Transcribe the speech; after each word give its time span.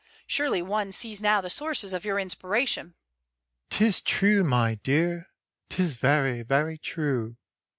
"Surely 0.25 0.63
one 0.63 0.91
sees 0.91 1.21
now 1.21 1.41
the 1.41 1.49
sources 1.51 1.93
of 1.93 2.03
your 2.03 2.17
inspiration." 2.17 2.95
"'Tis 3.69 4.01
true 4.01 4.43
my 4.43 4.73
dear. 4.81 5.27
'Tis 5.69 5.93
very, 5.93 6.41
very 6.41 6.79
true. 6.79 7.37